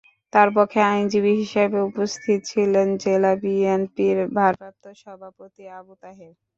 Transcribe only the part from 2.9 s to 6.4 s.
জেলা বিএনপির ভারপ্রাপ্ত সভাপতি আবু তাহের।